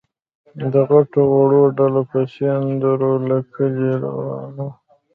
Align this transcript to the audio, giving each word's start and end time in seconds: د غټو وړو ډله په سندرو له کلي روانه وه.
د 0.71 0.73
غټو 0.89 1.21
وړو 1.35 1.63
ډله 1.77 2.01
په 2.11 2.19
سندرو 2.33 3.13
له 3.29 3.37
کلي 3.53 3.91
روانه 4.03 4.63
وه. 4.67 4.73